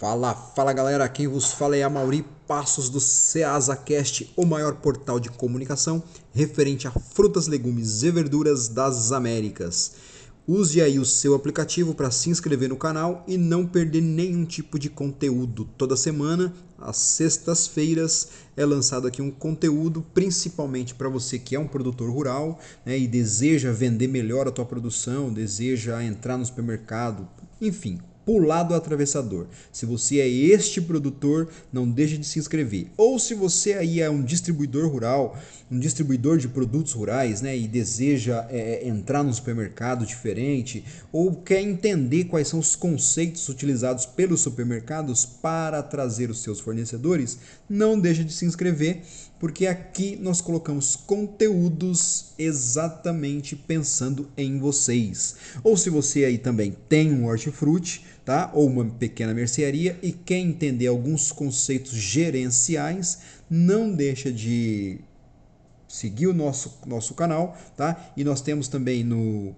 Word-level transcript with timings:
Fala, 0.00 0.34
fala 0.34 0.72
galera, 0.72 1.06
quem 1.10 1.28
vos 1.28 1.52
fala 1.52 1.76
é 1.76 1.82
a 1.82 1.90
Mauri 1.90 2.24
Passos 2.48 2.88
do 2.88 2.98
CeasaCast, 2.98 4.32
o 4.34 4.46
maior 4.46 4.76
portal 4.76 5.20
de 5.20 5.28
comunicação 5.28 6.02
referente 6.32 6.88
a 6.88 6.90
frutas, 6.90 7.46
legumes 7.46 8.02
e 8.02 8.10
verduras 8.10 8.66
das 8.66 9.12
Américas. 9.12 9.92
Use 10.48 10.80
aí 10.80 10.98
o 10.98 11.04
seu 11.04 11.34
aplicativo 11.34 11.94
para 11.94 12.10
se 12.10 12.30
inscrever 12.30 12.70
no 12.70 12.78
canal 12.78 13.22
e 13.28 13.36
não 13.36 13.66
perder 13.66 14.00
nenhum 14.00 14.46
tipo 14.46 14.78
de 14.78 14.88
conteúdo. 14.88 15.68
Toda 15.76 15.94
semana, 15.98 16.50
às 16.78 16.96
sextas-feiras, 16.96 18.28
é 18.56 18.64
lançado 18.64 19.06
aqui 19.06 19.20
um 19.20 19.30
conteúdo, 19.30 20.02
principalmente 20.14 20.94
para 20.94 21.10
você 21.10 21.38
que 21.38 21.54
é 21.54 21.60
um 21.60 21.68
produtor 21.68 22.08
rural 22.10 22.58
né, 22.86 22.98
e 22.98 23.06
deseja 23.06 23.70
vender 23.70 24.08
melhor 24.08 24.48
a 24.48 24.50
tua 24.50 24.64
produção, 24.64 25.30
deseja 25.30 26.02
entrar 26.02 26.38
no 26.38 26.46
supermercado, 26.46 27.28
enfim, 27.60 28.00
pular 28.30 28.62
do 28.62 28.76
atravessador. 28.76 29.48
Se 29.72 29.84
você 29.84 30.20
é 30.20 30.28
este 30.28 30.80
produtor, 30.80 31.48
não 31.72 31.90
deixe 31.90 32.16
de 32.16 32.24
se 32.24 32.38
inscrever. 32.38 32.86
Ou 32.96 33.18
se 33.18 33.34
você 33.34 33.72
aí 33.72 34.00
é 34.00 34.08
um 34.08 34.22
distribuidor 34.22 34.88
rural, 34.88 35.36
um 35.68 35.80
distribuidor 35.80 36.38
de 36.38 36.46
produtos 36.46 36.92
rurais, 36.92 37.42
né, 37.42 37.58
e 37.58 37.66
deseja 37.66 38.46
é, 38.48 38.86
entrar 38.86 39.24
num 39.24 39.32
supermercado 39.32 40.06
diferente, 40.06 40.84
ou 41.10 41.34
quer 41.34 41.60
entender 41.60 42.26
quais 42.26 42.46
são 42.46 42.60
os 42.60 42.76
conceitos 42.76 43.48
utilizados 43.48 44.06
pelos 44.06 44.42
supermercados 44.42 45.26
para 45.26 45.82
trazer 45.82 46.30
os 46.30 46.40
seus 46.40 46.60
fornecedores, 46.60 47.36
não 47.68 47.98
deixe 47.98 48.22
de 48.22 48.32
se 48.32 48.44
inscrever, 48.44 49.02
porque 49.40 49.66
aqui 49.66 50.18
nós 50.20 50.42
colocamos 50.42 50.94
conteúdos 50.94 52.26
exatamente 52.38 53.56
pensando 53.56 54.28
em 54.36 54.58
vocês. 54.58 55.34
Ou 55.64 55.78
se 55.78 55.88
você 55.88 56.26
aí 56.26 56.36
também 56.36 56.76
tem 56.90 57.10
um 57.10 57.26
hortifruti, 57.26 58.04
tá? 58.22 58.50
Ou 58.52 58.66
uma 58.66 58.84
pequena 58.84 59.32
mercearia 59.32 59.98
e 60.02 60.12
quer 60.12 60.38
entender 60.38 60.88
alguns 60.88 61.32
conceitos 61.32 61.92
gerenciais, 61.92 63.20
não 63.48 63.90
deixa 63.90 64.30
de 64.30 65.00
seguir 65.88 66.26
o 66.26 66.34
nosso, 66.34 66.78
nosso 66.86 67.14
canal, 67.14 67.56
tá? 67.74 68.12
E 68.14 68.22
nós 68.22 68.42
temos 68.42 68.68
também 68.68 69.02
no 69.02 69.56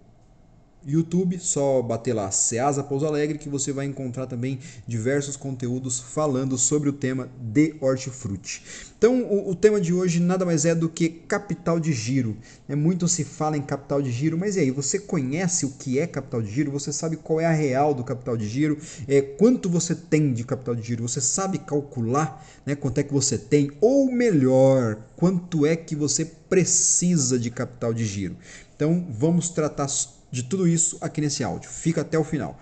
YouTube, 0.86 1.38
só 1.38 1.80
bater 1.83 2.12
lá 2.12 2.30
Ceasa 2.30 2.83
Pouso 2.83 3.06
Alegre 3.06 3.38
que 3.38 3.48
você 3.48 3.72
vai 3.72 3.86
encontrar 3.86 4.27
também 4.27 4.58
diversos 4.86 5.36
conteúdos 5.36 6.00
falando 6.00 6.58
sobre 6.58 6.89
o 6.89 6.92
tema 6.92 7.28
de 7.41 7.74
hortifruti. 7.80 8.62
Então, 9.02 9.22
o, 9.22 9.50
o, 9.50 9.55
tema 9.56 9.80
de 9.80 9.92
hoje 9.92 10.20
nada 10.20 10.44
mais 10.44 10.64
é 10.64 10.77
do 10.77 10.89
que 10.89 11.08
capital 11.08 11.80
de 11.80 11.92
giro. 11.92 12.36
É 12.69 12.77
muito 12.77 13.08
se 13.08 13.24
fala 13.24 13.56
em 13.56 13.62
capital 13.62 14.00
de 14.00 14.12
giro, 14.12 14.39
mas 14.39 14.55
e 14.55 14.61
aí, 14.61 14.70
você 14.70 14.97
conhece 14.97 15.66
o 15.66 15.70
que 15.70 15.98
é 15.98 16.06
capital 16.06 16.41
de 16.41 16.52
giro? 16.52 16.70
Você 16.70 16.92
sabe 16.92 17.17
qual 17.17 17.41
é 17.41 17.46
a 17.46 17.50
real 17.50 17.94
do 17.94 18.05
capital 18.05 18.36
de 18.36 18.48
giro? 18.48 18.78
É, 19.08 19.20
quanto 19.20 19.69
você 19.69 19.94
tem 19.94 20.33
de 20.33 20.44
capital 20.44 20.77
de 20.77 20.83
giro? 20.83 21.02
Você 21.02 21.20
sabe 21.20 21.58
calcular 21.58 22.46
né, 22.64 22.77
quanto 22.77 22.98
é 22.98 23.02
que 23.02 23.12
você 23.12 23.36
tem? 23.36 23.72
Ou 23.80 24.11
melhor, 24.12 24.98
quanto 25.17 25.67
é 25.67 25.74
que 25.74 25.96
você 25.96 26.24
precisa 26.24 27.41
de 27.41 27.50
capital 27.50 27.92
de 27.92 28.06
giro? 28.06 28.36
Então, 28.77 29.05
vamos 29.11 29.50
tratar 29.50 29.89
de 30.33 30.42
tudo 30.42 30.66
isso 30.66 30.97
aqui 31.00 31.20
nesse 31.20 31.44
áudio. 31.44 31.70
Fica 31.70 32.00
até 32.00 32.19
o 32.19 32.25
final. 32.25 32.58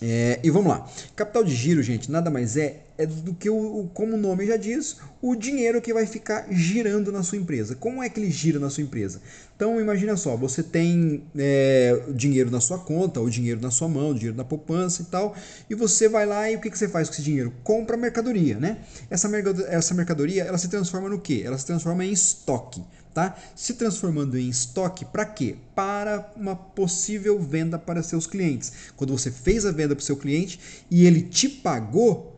É, 0.00 0.40
e 0.42 0.50
vamos 0.50 0.68
lá. 0.68 0.88
Capital 1.16 1.44
de 1.44 1.54
giro, 1.54 1.82
gente, 1.82 2.10
nada 2.10 2.30
mais 2.30 2.56
é, 2.56 2.80
é 3.02 3.06
do 3.06 3.34
que, 3.34 3.50
o, 3.50 3.90
como 3.92 4.14
o 4.14 4.16
nome 4.16 4.46
já 4.46 4.56
diz, 4.56 4.96
o 5.20 5.34
dinheiro 5.34 5.80
que 5.80 5.92
vai 5.92 6.06
ficar 6.06 6.46
girando 6.50 7.10
na 7.10 7.22
sua 7.22 7.38
empresa. 7.38 7.74
Como 7.74 8.02
é 8.02 8.08
que 8.08 8.20
ele 8.20 8.30
gira 8.30 8.58
na 8.58 8.70
sua 8.70 8.82
empresa? 8.82 9.20
Então, 9.56 9.80
imagina 9.80 10.16
só, 10.16 10.36
você 10.36 10.62
tem 10.62 11.24
é, 11.36 12.02
dinheiro 12.14 12.50
na 12.50 12.60
sua 12.60 12.78
conta, 12.78 13.20
o 13.20 13.30
dinheiro 13.30 13.60
na 13.60 13.70
sua 13.70 13.88
mão, 13.88 14.14
dinheiro 14.14 14.36
na 14.36 14.44
poupança 14.44 15.02
e 15.02 15.04
tal, 15.06 15.36
e 15.68 15.74
você 15.74 16.08
vai 16.08 16.26
lá 16.26 16.50
e 16.50 16.56
o 16.56 16.60
que, 16.60 16.70
que 16.70 16.78
você 16.78 16.88
faz 16.88 17.08
com 17.08 17.14
esse 17.14 17.22
dinheiro? 17.22 17.52
Compra 17.62 17.96
mercadoria, 17.96 18.58
né? 18.58 18.78
Essa, 19.10 19.28
essa 19.68 19.94
mercadoria, 19.94 20.44
ela 20.44 20.58
se 20.58 20.68
transforma 20.68 21.08
no 21.08 21.20
quê? 21.20 21.42
Ela 21.44 21.58
se 21.58 21.66
transforma 21.66 22.04
em 22.04 22.12
estoque 22.12 22.82
tá? 23.12 23.36
Se 23.54 23.74
transformando 23.74 24.38
em 24.38 24.48
estoque 24.48 25.04
para 25.04 25.24
quê? 25.24 25.56
Para 25.74 26.32
uma 26.36 26.56
possível 26.56 27.38
venda 27.38 27.78
para 27.78 28.02
seus 28.02 28.26
clientes. 28.26 28.72
Quando 28.96 29.16
você 29.16 29.30
fez 29.30 29.66
a 29.66 29.70
venda 29.70 29.94
para 29.94 30.02
o 30.02 30.04
seu 30.04 30.16
cliente 30.16 30.58
e 30.90 31.06
ele 31.06 31.22
te 31.22 31.48
pagou, 31.48 32.31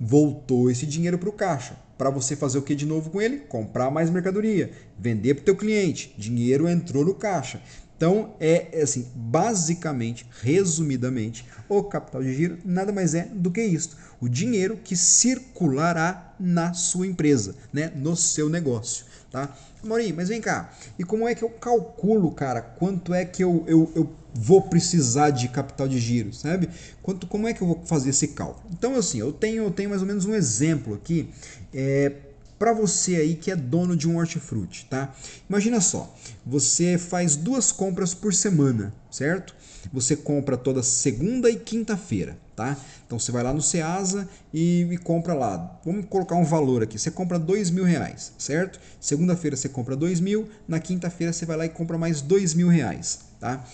voltou 0.00 0.70
esse 0.70 0.86
dinheiro 0.86 1.18
para 1.18 1.28
o 1.28 1.32
caixa. 1.32 1.76
Para 1.96 2.10
você 2.10 2.36
fazer 2.36 2.58
o 2.58 2.62
que 2.62 2.74
de 2.74 2.84
novo 2.84 3.10
com 3.10 3.22
ele? 3.22 3.38
Comprar 3.38 3.90
mais 3.90 4.10
mercadoria, 4.10 4.70
vender 4.98 5.34
para 5.34 5.42
o 5.42 5.44
teu 5.44 5.56
cliente. 5.56 6.14
Dinheiro 6.18 6.68
entrou 6.68 7.04
no 7.04 7.14
caixa. 7.14 7.62
Então, 7.96 8.34
é, 8.38 8.68
é 8.78 8.82
assim, 8.82 9.06
basicamente, 9.14 10.26
resumidamente, 10.42 11.46
o 11.66 11.82
capital 11.82 12.22
de 12.22 12.34
giro 12.34 12.58
nada 12.62 12.92
mais 12.92 13.14
é 13.14 13.24
do 13.32 13.50
que 13.50 13.62
isso: 13.62 13.96
o 14.20 14.28
dinheiro 14.28 14.78
que 14.84 14.94
circulará 14.94 16.34
na 16.38 16.74
sua 16.74 17.06
empresa, 17.06 17.54
né, 17.72 17.90
no 17.96 18.14
seu 18.14 18.50
negócio. 18.50 19.06
Tá? 19.30 19.54
Maurinho, 19.82 20.14
mas 20.16 20.28
vem 20.28 20.40
cá, 20.40 20.72
e 20.98 21.04
como 21.04 21.28
é 21.28 21.34
que 21.34 21.42
eu 21.42 21.50
calculo, 21.50 22.30
cara, 22.30 22.62
quanto 22.62 23.12
é 23.12 23.24
que 23.24 23.42
eu, 23.42 23.64
eu, 23.66 23.92
eu 23.94 24.10
vou 24.32 24.62
precisar 24.62 25.30
de 25.30 25.48
capital 25.48 25.88
de 25.88 25.98
giro, 25.98 26.32
sabe? 26.32 26.68
Quanto, 27.02 27.26
como 27.26 27.48
é 27.48 27.52
que 27.52 27.62
eu 27.62 27.66
vou 27.66 27.82
fazer 27.84 28.10
esse 28.10 28.28
cálculo? 28.28 28.66
Então, 28.72 28.94
assim, 28.94 29.18
eu 29.18 29.32
tenho, 29.32 29.64
eu 29.64 29.70
tenho 29.70 29.90
mais 29.90 30.00
ou 30.00 30.08
menos 30.08 30.24
um 30.26 30.34
exemplo 30.34 30.94
aqui 30.94 31.30
é, 31.74 32.12
para 32.58 32.72
você 32.72 33.16
aí 33.16 33.34
que 33.34 33.50
é 33.50 33.56
dono 33.56 33.96
de 33.96 34.08
um 34.08 34.16
hortifruti, 34.16 34.86
tá? 34.86 35.14
Imagina 35.48 35.80
só, 35.80 36.14
você 36.44 36.98
faz 36.98 37.36
duas 37.36 37.70
compras 37.70 38.14
por 38.14 38.32
semana, 38.32 38.94
certo? 39.10 39.54
Você 39.92 40.16
compra 40.16 40.56
toda 40.56 40.82
segunda 40.82 41.50
e 41.50 41.56
quinta-feira, 41.56 42.36
tá? 42.54 42.76
Então 43.06 43.18
você 43.18 43.30
vai 43.30 43.42
lá 43.42 43.52
no 43.52 43.62
Ceasa 43.62 44.28
e, 44.52 44.82
e, 44.90 44.98
compra 44.98 45.32
lá. 45.34 45.80
Vamos 45.84 46.06
colocar 46.06 46.34
um 46.34 46.44
valor 46.44 46.82
aqui. 46.82 46.98
Você 46.98 47.10
compra 47.10 47.38
dois 47.38 47.70
mil 47.70 47.84
reais, 47.84 48.32
certo? 48.38 48.80
Segunda-feira 49.00 49.56
você 49.56 49.68
compra 49.68 49.94
dois 49.94 50.18
mil, 50.18 50.48
na 50.66 50.80
quinta-feira 50.80 51.32
você 51.32 51.46
vai 51.46 51.56
lá 51.56 51.66
e 51.66 51.68
compra 51.68 51.96
mais 51.96 52.20
dois 52.20 52.54
mil 52.54 52.68
reais, 52.68 53.20
tá? 53.38 53.64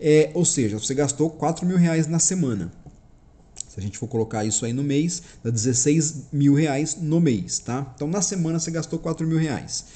É, 0.00 0.30
ou 0.34 0.44
seja, 0.44 0.78
você 0.78 0.94
gastou 0.94 1.30
quatro 1.30 1.66
mil 1.66 1.76
reais 1.76 2.06
na 2.06 2.18
semana. 2.18 2.70
Se 3.74 3.80
a 3.80 3.82
gente 3.82 3.98
for 3.98 4.06
colocar 4.06 4.44
isso 4.44 4.64
aí 4.64 4.72
no 4.72 4.84
mês, 4.84 5.20
dá 5.42 5.50
16 5.50 6.26
mil 6.32 6.54
reais 6.54 6.96
no 7.00 7.20
mês, 7.20 7.58
tá? 7.58 7.92
Então 7.96 8.06
na 8.06 8.22
semana 8.22 8.60
você 8.60 8.70
gastou 8.70 9.00
4 9.00 9.26
mil 9.26 9.36
reais. 9.36 9.86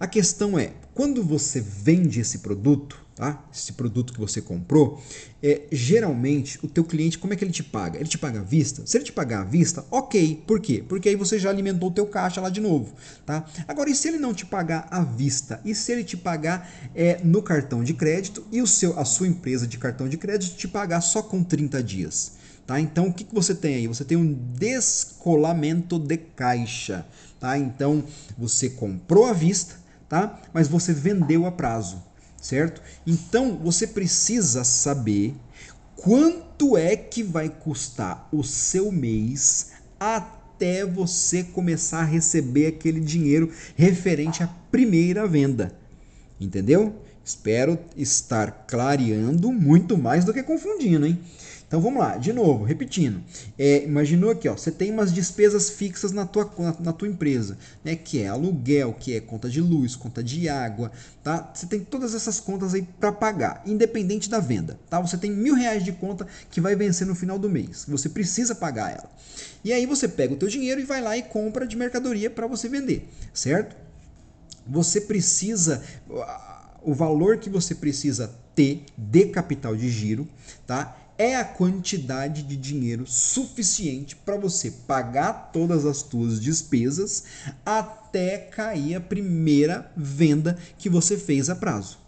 A 0.00 0.08
questão 0.08 0.58
é, 0.58 0.72
quando 0.92 1.22
você 1.22 1.60
vende 1.60 2.18
esse 2.18 2.38
produto, 2.38 3.00
tá? 3.14 3.48
Esse 3.54 3.72
produto 3.74 4.12
que 4.12 4.18
você 4.18 4.40
comprou, 4.40 5.00
é, 5.40 5.62
geralmente 5.70 6.58
o 6.60 6.68
teu 6.68 6.82
cliente, 6.82 7.16
como 7.16 7.32
é 7.32 7.36
que 7.36 7.44
ele 7.44 7.52
te 7.52 7.62
paga? 7.62 8.00
Ele 8.00 8.08
te 8.08 8.18
paga 8.18 8.40
à 8.40 8.42
vista? 8.42 8.84
Se 8.84 8.96
ele 8.98 9.04
te 9.04 9.12
pagar 9.12 9.42
à 9.42 9.44
vista, 9.44 9.84
ok. 9.92 10.42
Por 10.44 10.58
quê? 10.58 10.84
Porque 10.88 11.08
aí 11.08 11.14
você 11.14 11.38
já 11.38 11.50
alimentou 11.50 11.90
o 11.90 11.92
teu 11.92 12.06
caixa 12.08 12.40
lá 12.40 12.50
de 12.50 12.60
novo, 12.60 12.92
tá? 13.24 13.46
Agora, 13.68 13.88
e 13.88 13.94
se 13.94 14.08
ele 14.08 14.18
não 14.18 14.34
te 14.34 14.44
pagar 14.44 14.88
à 14.90 15.04
vista? 15.04 15.60
E 15.64 15.72
se 15.72 15.92
ele 15.92 16.02
te 16.02 16.16
pagar 16.16 16.68
é, 16.96 17.20
no 17.22 17.40
cartão 17.40 17.84
de 17.84 17.94
crédito 17.94 18.44
e 18.50 18.60
o 18.60 18.66
seu, 18.66 18.98
a 18.98 19.04
sua 19.04 19.28
empresa 19.28 19.68
de 19.68 19.78
cartão 19.78 20.08
de 20.08 20.18
crédito 20.18 20.56
te 20.56 20.66
pagar 20.66 21.00
só 21.00 21.22
com 21.22 21.44
30 21.44 21.80
dias? 21.80 22.43
Tá? 22.66 22.80
Então, 22.80 23.08
o 23.08 23.12
que, 23.12 23.24
que 23.24 23.34
você 23.34 23.54
tem 23.54 23.74
aí? 23.74 23.86
Você 23.86 24.04
tem 24.04 24.16
um 24.16 24.32
descolamento 24.32 25.98
de 25.98 26.16
caixa. 26.16 27.06
Tá? 27.38 27.58
Então, 27.58 28.02
você 28.38 28.70
comprou 28.70 29.26
à 29.26 29.32
vista, 29.32 29.76
tá? 30.08 30.40
mas 30.52 30.66
você 30.66 30.92
vendeu 30.92 31.46
a 31.46 31.52
prazo. 31.52 32.02
Certo? 32.40 32.82
Então, 33.06 33.58
você 33.58 33.86
precisa 33.86 34.64
saber 34.64 35.34
quanto 35.96 36.76
é 36.76 36.96
que 36.96 37.22
vai 37.22 37.48
custar 37.48 38.28
o 38.32 38.42
seu 38.42 38.92
mês 38.92 39.72
até 39.98 40.84
você 40.84 41.42
começar 41.42 42.00
a 42.00 42.04
receber 42.04 42.66
aquele 42.66 43.00
dinheiro 43.00 43.50
referente 43.74 44.42
à 44.42 44.46
primeira 44.70 45.26
venda. 45.26 45.74
Entendeu? 46.40 47.02
Espero 47.24 47.78
estar 47.96 48.66
clareando 48.68 49.50
muito 49.50 49.96
mais 49.96 50.24
do 50.26 50.34
que 50.34 50.42
confundindo, 50.42 51.06
hein? 51.06 51.18
Então 51.74 51.82
vamos 51.82 51.98
lá, 51.98 52.16
de 52.16 52.32
novo, 52.32 52.62
repetindo. 52.62 53.20
É, 53.58 53.82
imaginou 53.82 54.30
aqui, 54.30 54.48
ó, 54.48 54.56
você 54.56 54.70
tem 54.70 54.92
umas 54.92 55.12
despesas 55.12 55.70
fixas 55.70 56.12
na 56.12 56.24
tua, 56.24 56.48
na, 56.56 56.76
na, 56.78 56.92
tua 56.92 57.08
empresa, 57.08 57.58
né? 57.82 57.96
Que 57.96 58.22
é 58.22 58.28
aluguel, 58.28 58.92
que 58.92 59.16
é 59.16 59.20
conta 59.20 59.50
de 59.50 59.60
luz, 59.60 59.96
conta 59.96 60.22
de 60.22 60.48
água, 60.48 60.92
tá? 61.20 61.50
Você 61.52 61.66
tem 61.66 61.80
todas 61.80 62.14
essas 62.14 62.38
contas 62.38 62.74
aí 62.74 62.82
para 63.00 63.10
pagar, 63.10 63.60
independente 63.66 64.30
da 64.30 64.38
venda, 64.38 64.78
tá? 64.88 65.00
Você 65.00 65.18
tem 65.18 65.32
mil 65.32 65.56
reais 65.56 65.84
de 65.84 65.90
conta 65.90 66.28
que 66.48 66.60
vai 66.60 66.76
vencer 66.76 67.08
no 67.08 67.14
final 67.16 67.40
do 67.40 67.50
mês. 67.50 67.86
Você 67.88 68.08
precisa 68.08 68.54
pagar 68.54 68.92
ela. 68.92 69.10
E 69.64 69.72
aí 69.72 69.84
você 69.84 70.06
pega 70.06 70.32
o 70.32 70.36
teu 70.36 70.48
dinheiro 70.48 70.80
e 70.80 70.84
vai 70.84 71.02
lá 71.02 71.16
e 71.16 71.24
compra 71.24 71.66
de 71.66 71.76
mercadoria 71.76 72.30
para 72.30 72.46
você 72.46 72.68
vender, 72.68 73.08
certo? 73.32 73.74
Você 74.64 75.00
precisa 75.00 75.82
o 76.84 76.94
valor 76.94 77.38
que 77.38 77.50
você 77.50 77.74
precisa 77.74 78.32
ter 78.54 78.84
de 78.96 79.26
capital 79.26 79.74
de 79.74 79.90
giro, 79.90 80.28
tá? 80.64 80.96
É 81.16 81.36
a 81.36 81.44
quantidade 81.44 82.42
de 82.42 82.56
dinheiro 82.56 83.06
suficiente 83.06 84.16
para 84.16 84.36
você 84.36 84.70
pagar 84.70 85.50
todas 85.52 85.86
as 85.86 85.98
suas 85.98 86.40
despesas 86.40 87.24
até 87.64 88.38
cair 88.38 88.96
a 88.96 89.00
primeira 89.00 89.90
venda 89.96 90.58
que 90.76 90.88
você 90.88 91.16
fez 91.16 91.48
a 91.48 91.56
prazo. 91.56 91.98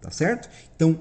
Tá 0.00 0.10
certo? 0.10 0.48
Então, 0.74 1.00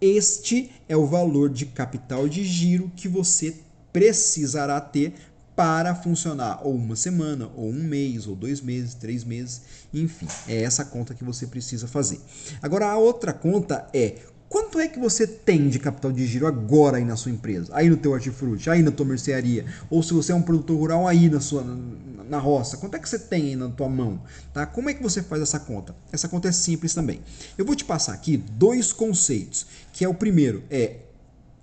este 0.00 0.70
é 0.88 0.96
o 0.96 1.06
valor 1.06 1.48
de 1.48 1.66
capital 1.66 2.28
de 2.28 2.44
giro 2.44 2.92
que 2.94 3.08
você 3.08 3.56
precisará 3.92 4.80
ter 4.80 5.14
para 5.56 5.94
funcionar 5.94 6.60
ou 6.62 6.74
uma 6.74 6.94
semana, 6.94 7.50
ou 7.56 7.70
um 7.70 7.82
mês, 7.82 8.26
ou 8.26 8.36
dois 8.36 8.60
meses, 8.60 8.94
três 8.94 9.24
meses, 9.24 9.62
enfim, 9.92 10.28
é 10.46 10.62
essa 10.62 10.84
conta 10.84 11.14
que 11.14 11.24
você 11.24 11.46
precisa 11.46 11.88
fazer. 11.88 12.20
Agora, 12.60 12.90
a 12.90 12.98
outra 12.98 13.32
conta 13.32 13.88
é 13.94 14.18
Quanto 14.48 14.78
é 14.78 14.86
que 14.86 14.98
você 14.98 15.26
tem 15.26 15.68
de 15.68 15.78
capital 15.78 16.12
de 16.12 16.24
giro 16.26 16.46
agora 16.46 16.98
aí 16.98 17.04
na 17.04 17.16
sua 17.16 17.32
empresa? 17.32 17.72
Aí 17.74 17.90
no 17.90 17.96
teu 17.96 18.12
hortifruti, 18.12 18.70
aí 18.70 18.82
na 18.82 18.92
tua 18.92 19.04
mercearia, 19.04 19.66
ou 19.90 20.02
se 20.02 20.12
você 20.12 20.30
é 20.32 20.34
um 20.34 20.42
produtor 20.42 20.78
rural 20.78 21.08
aí 21.08 21.28
na 21.28 21.40
sua 21.40 21.64
na, 21.64 22.24
na 22.24 22.38
roça, 22.38 22.76
quanto 22.76 22.94
é 22.94 22.98
que 22.98 23.08
você 23.08 23.18
tem 23.18 23.48
aí 23.48 23.56
na 23.56 23.68
tua 23.68 23.88
mão? 23.88 24.20
Tá? 24.52 24.64
Como 24.64 24.88
é 24.88 24.94
que 24.94 25.02
você 25.02 25.22
faz 25.22 25.42
essa 25.42 25.58
conta? 25.58 25.96
Essa 26.12 26.28
conta 26.28 26.48
é 26.48 26.52
simples 26.52 26.94
também. 26.94 27.20
Eu 27.58 27.64
vou 27.64 27.74
te 27.74 27.84
passar 27.84 28.12
aqui 28.12 28.36
dois 28.36 28.92
conceitos, 28.92 29.66
que 29.92 30.04
é 30.04 30.08
o 30.08 30.14
primeiro 30.14 30.62
é 30.70 30.98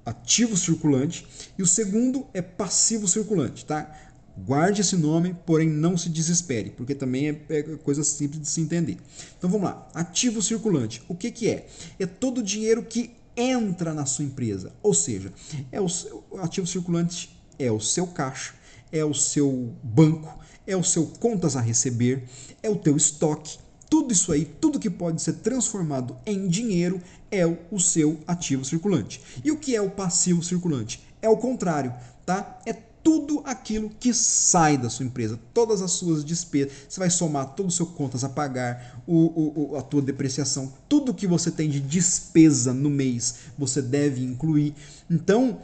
ativo 0.06 0.58
circulante 0.58 1.26
e 1.58 1.64
o 1.64 1.68
segundo 1.68 2.26
é 2.34 2.42
passivo 2.42 3.08
circulante, 3.08 3.66
tá? 3.66 3.90
Guarde 4.36 4.82
esse 4.82 4.98
nome, 4.98 5.36
porém 5.46 5.70
não 5.70 5.96
se 5.96 6.10
desespere, 6.10 6.72
porque 6.72 6.96
também 6.96 7.30
é, 7.30 7.42
é, 7.50 7.64
coisa 7.84 8.04
simples 8.04 8.42
de 8.42 8.48
se 8.48 8.62
entender. 8.62 8.98
Então 9.38 9.50
vamos 9.50 9.66
lá. 9.66 9.88
Ativo 9.94 10.42
circulante. 10.42 11.04
O 11.08 11.16
que, 11.16 11.30
que 11.30 11.50
é? 11.50 11.68
É 12.00 12.06
todo 12.06 12.40
o 12.40 12.44
dinheiro 12.44 12.84
que 12.84 13.12
entra 13.38 13.94
na 13.94 14.06
sua 14.06 14.26
empresa. 14.26 14.72
Ou 14.82 14.94
seja, 14.94 15.32
é 15.72 15.80
o, 15.80 15.86
o 16.32 16.40
ativo 16.40 16.66
circulante 16.66 17.30
é 17.60 17.72
o 17.72 17.80
seu 17.80 18.08
caixa, 18.08 18.54
é 18.92 19.06
o 19.06 19.14
seu 19.14 19.74
banco, 19.84 20.40
é 20.66 20.76
o 20.76 20.84
seu 20.84 21.06
contas 21.06 21.56
a 21.56 21.62
receber, 21.62 22.24
é 22.62 22.70
o 22.70 22.76
teu 22.76 22.98
estoque. 22.98 23.60
Tudo 23.90 24.12
isso 24.12 24.32
aí, 24.32 24.46
tudo 24.46 24.80
que 24.80 24.90
pode 24.90 25.22
ser 25.22 25.34
transformado 25.34 26.18
em 26.26 26.48
dinheiro 26.48 27.00
é 27.30 27.46
o 27.46 27.80
seu 27.80 28.20
ativo 28.26 28.66
circulante. 28.66 29.22
E 29.44 29.52
o 29.52 29.58
que 29.58 29.76
é 29.76 29.82
o 29.82 29.92
passivo 29.92 30.42
circulante? 30.42 31.04
É 31.22 31.30
o 31.30 31.38
contrário, 31.38 31.94
tá? 32.26 32.60
É 32.66 32.74
tudo 33.04 33.42
aquilo 33.46 33.90
que 34.00 34.14
sai 34.14 34.78
da 34.78 34.90
sua 34.90 35.06
empresa, 35.06 35.38
todas 35.54 35.82
as 35.82 35.92
suas 35.92 36.24
despesas, 36.24 36.72
você 36.88 37.00
vai 37.00 37.10
somar 37.10 37.54
todos 37.54 37.74
os 37.74 37.78
seus 37.78 37.90
contas 37.90 38.24
a 38.24 38.30
pagar, 38.30 39.04
o, 39.06 39.74
o, 39.74 39.78
a 39.78 39.82
tua 39.82 40.02
depreciação, 40.02 40.74
tudo 40.88 41.14
que 41.14 41.28
você 41.28 41.52
tem 41.52 41.70
de 41.70 41.82
despesa 41.82 42.74
no 42.74 42.90
mês, 42.90 43.36
você 43.58 43.82
deve 43.82 44.24
incluir. 44.24 44.74
Então, 45.12 45.60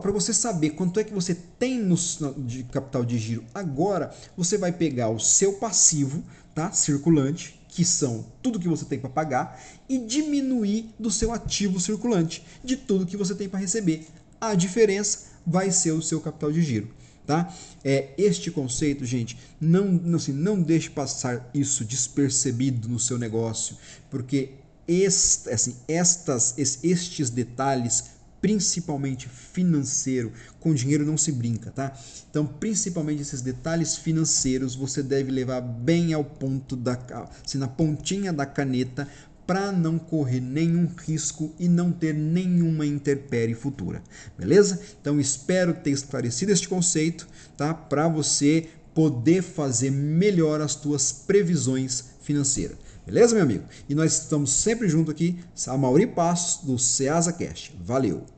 para 0.00 0.10
você 0.10 0.34
saber 0.34 0.70
quanto 0.70 0.98
é 0.98 1.04
que 1.04 1.14
você 1.14 1.34
tem 1.58 1.78
no, 1.78 1.96
de 2.38 2.64
capital 2.64 3.04
de 3.04 3.18
giro 3.18 3.44
agora, 3.54 4.12
você 4.36 4.58
vai 4.58 4.72
pegar 4.72 5.10
o 5.10 5.20
seu 5.20 5.54
passivo, 5.54 6.24
tá, 6.54 6.72
circulante, 6.72 7.60
que 7.68 7.84
são 7.84 8.24
tudo 8.42 8.58
que 8.58 8.68
você 8.68 8.84
tem 8.84 8.98
para 8.98 9.10
pagar, 9.10 9.60
e 9.88 9.98
diminuir 9.98 10.90
do 10.98 11.10
seu 11.10 11.32
ativo 11.32 11.78
circulante, 11.78 12.44
de 12.64 12.76
tudo 12.76 13.06
que 13.06 13.16
você 13.16 13.34
tem 13.34 13.48
para 13.48 13.60
receber. 13.60 14.06
A 14.40 14.54
diferença 14.54 15.25
vai 15.46 15.70
ser 15.70 15.92
o 15.92 16.02
seu 16.02 16.20
capital 16.20 16.50
de 16.50 16.62
giro. 16.62 16.88
Tá? 17.26 17.52
É, 17.84 18.10
este 18.16 18.52
conceito, 18.52 19.04
gente, 19.04 19.36
não, 19.60 20.00
assim, 20.14 20.32
não 20.32 20.62
deixe 20.62 20.88
passar 20.88 21.50
isso 21.52 21.84
despercebido 21.84 22.88
no 22.88 23.00
seu 23.00 23.18
negócio, 23.18 23.76
porque 24.08 24.50
est, 24.86 25.48
assim, 25.48 25.74
estas, 25.88 26.54
estes 26.56 27.28
detalhes, 27.28 28.04
principalmente 28.40 29.28
financeiro, 29.28 30.32
com 30.60 30.72
dinheiro 30.72 31.04
não 31.04 31.18
se 31.18 31.32
brinca, 31.32 31.72
tá? 31.72 31.98
Então, 32.30 32.46
principalmente 32.46 33.22
esses 33.22 33.40
detalhes 33.40 33.96
financeiros, 33.96 34.76
você 34.76 35.02
deve 35.02 35.32
levar 35.32 35.60
bem 35.60 36.12
ao 36.12 36.24
ponto 36.24 36.76
da, 36.76 36.96
assim, 37.44 37.58
na 37.58 37.66
pontinha 37.66 38.32
da 38.32 38.46
caneta 38.46 39.08
para 39.46 39.70
não 39.70 39.98
correr 39.98 40.40
nenhum 40.40 40.86
risco 40.86 41.54
e 41.58 41.68
não 41.68 41.92
ter 41.92 42.12
nenhuma 42.12 42.84
interpérie 42.84 43.54
futura. 43.54 44.02
Beleza? 44.36 44.80
Então 45.00 45.20
espero 45.20 45.72
ter 45.74 45.90
esclarecido 45.90 46.52
este 46.52 46.68
conceito, 46.68 47.28
tá? 47.56 47.72
Para 47.72 48.08
você 48.08 48.68
poder 48.94 49.42
fazer 49.42 49.90
melhor 49.90 50.60
as 50.60 50.74
tuas 50.74 51.12
previsões 51.12 52.04
financeiras. 52.22 52.76
Beleza, 53.04 53.34
meu 53.34 53.44
amigo? 53.44 53.64
E 53.88 53.94
nós 53.94 54.22
estamos 54.22 54.50
sempre 54.50 54.88
junto 54.88 55.10
aqui, 55.12 55.38
a 55.66 55.76
Mauri 55.76 56.08
Passos 56.08 56.64
do 56.64 56.76
Ceasa 56.76 57.32
Cash. 57.32 57.72
Valeu! 57.80 58.35